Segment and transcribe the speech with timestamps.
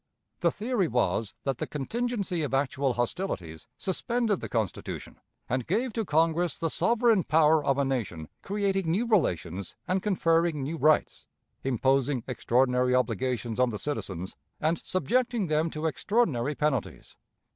[0.39, 6.03] The theory was that the contingency of actual hostilities suspended the Constitution and gave to
[6.05, 11.27] Congress the sovereign power of a nation creating new relations and conferring new rights,
[11.63, 17.15] imposing extraordinary obligations on the citizens, and subjecting them to extraordinary penalties.